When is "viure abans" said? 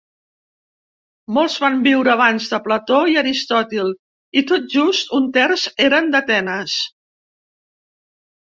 1.87-2.47